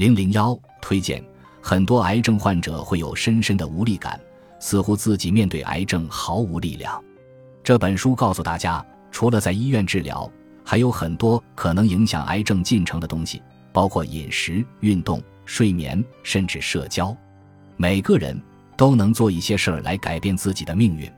[0.00, 1.22] 零零幺推荐：
[1.60, 4.18] 很多癌症患者会有深深的无力感，
[4.58, 7.04] 似乎自己面对癌症毫无力量。
[7.62, 10.26] 这本书告诉大家，除了在医院治疗，
[10.64, 13.42] 还有很多可能影响癌症进程的东西，
[13.74, 17.14] 包括饮食、运动、睡眠，甚至社交。
[17.76, 18.40] 每个人
[18.78, 21.12] 都能做一些事儿来改变自己的命运。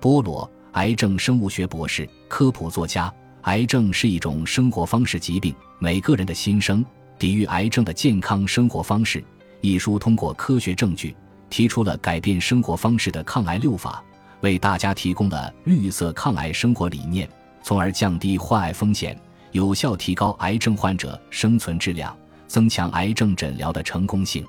[0.00, 3.12] 波罗，癌症生物学博士、科普作家。
[3.42, 6.82] 癌症是一种生活方式疾病，每个人的心声。
[7.24, 9.24] 抵御癌症的健康生活方式
[9.62, 11.16] 一书通过科学证据，
[11.48, 14.04] 提出了改变生活方式的抗癌六法，
[14.42, 17.26] 为大家提供了绿色抗癌生活理念，
[17.62, 19.18] 从而降低患癌风险，
[19.52, 22.14] 有效提高癌症患者生存质量，
[22.46, 24.44] 增强癌症诊疗的成功性。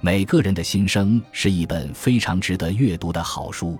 [0.00, 3.78] 每个人的心声是一本非常值得阅读的好书。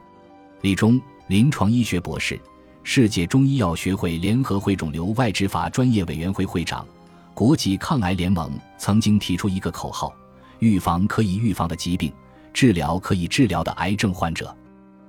[0.60, 2.38] 李忠，临床医学博士。
[2.82, 6.86] 世界中医药学会联合会肿瘤外治法专业委员会会长，
[7.36, 10.10] 国际抗癌联盟曾经提出一个口号
[10.58, 12.10] ：“预防可以预防的疾病，
[12.54, 14.56] 治疗可以治疗的癌症患者。”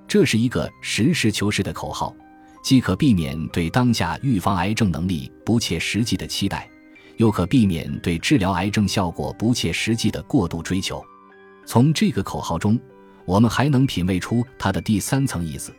[0.09, 2.13] 这是一个实事求是的口号，
[2.61, 6.69] 既可避免对当下预防癌症能力不切实际的期待，
[7.15, 11.01] 又可避免对治疗癌症效果不切实际的过度追求。
[11.65, 12.77] 从这个口号中，
[13.23, 15.73] 我们还能品味出它的第三层意思，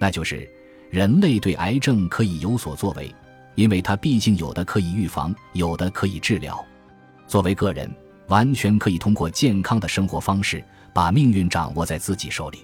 [0.00, 0.50] 那就是。
[0.90, 3.10] 人类对癌症可以有所作为，
[3.54, 6.64] 因为它毕竟有的可以预防，有的可以治疗。
[7.26, 7.90] 作为个人，
[8.28, 12.58] 完全可以通过健康的生活方式，把命运掌握在自己手里。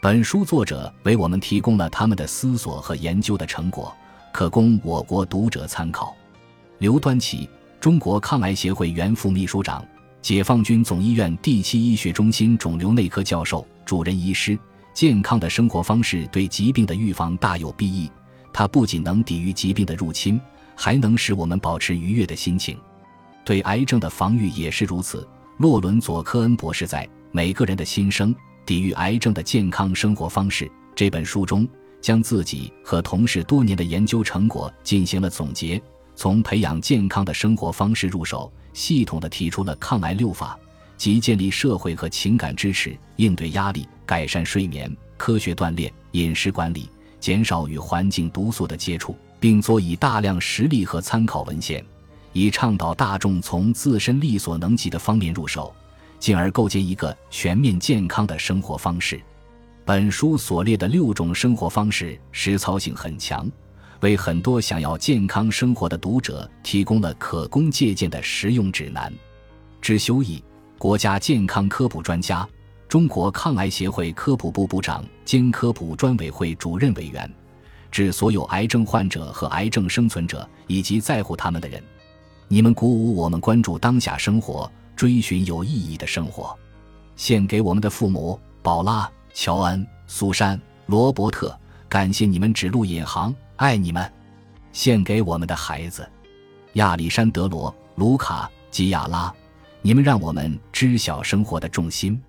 [0.00, 3.94] 本书作者为我们提供了他们的思索和研究的成果，
[4.32, 6.14] 可供我国读者参考。
[6.78, 7.48] 刘端奇，
[7.80, 9.82] 中国抗癌协会原副秘书长，
[10.20, 14.58] 解放军总医院第七医学中心肿瘤内科教授、主任医师。
[14.92, 18.10] 健康的生活方式对疾病的预防大有裨益，
[18.54, 20.40] 它不仅能抵御疾病的入侵，
[20.76, 22.78] 还能使我们保持愉悦的心情。
[23.44, 25.28] 对癌症的防御也是如此。
[25.58, 28.32] 洛伦佐科恩博士在《每个人的心声：
[28.64, 31.68] 抵御癌症的健康生活方式》这本书中，
[32.00, 35.82] 将自己和同事多年的研究成果进行了总结，
[36.14, 40.56] 从培养健康的生活方式入手，系统的提出了抗癌六法。
[40.96, 46.88] 即建立社会和情感支持，应对压力，改善睡眠，科学锻炼，饮食管理，
[47.24, 51.82] 减少与环境毒素的接触，并佐以大量实例和参考文献，
[52.34, 55.74] 以倡导大众从自身力所能及的方面入手，
[56.18, 59.18] 进而构建一个全面健康的生活方式。
[59.86, 63.50] 本书所列的六种生活方式实操性很强，
[64.00, 69.10] 为很多想要健康生活的读者提供了可供借鉴的实用指南。
[69.80, 70.44] 知修义。
[70.76, 72.46] 国家健康科普专家，
[72.94, 77.28] 中国抗癌协会科普部部长兼科普专委会主任委员，
[77.90, 81.82] 致所有癌症患者和癌症生存者以及在乎他们的人，
[82.46, 86.56] 你们鼓舞我们关注当下生活，追寻有意义的生活。
[87.16, 90.56] 献给我们的父母宝拉、乔恩、苏珊、
[90.86, 91.52] 罗伯特，
[91.88, 94.08] 感谢你们指路引航，爱你们。
[94.70, 96.08] 献给我们的孩子
[96.74, 99.34] 亚历山德罗、卢卡、吉亚拉。
[99.82, 102.22] 你们让我们知晓生活的重心。